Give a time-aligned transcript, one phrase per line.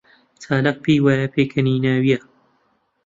[0.41, 2.19] چالاک پێی وایە پێکەنیناوییە.